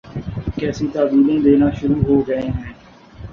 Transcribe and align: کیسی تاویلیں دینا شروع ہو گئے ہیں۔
کیسی 0.57 0.85
تاویلیں 0.93 1.43
دینا 1.45 1.67
شروع 1.77 2.01
ہو 2.07 2.15
گئے 2.27 2.41
ہیں۔ 2.47 2.71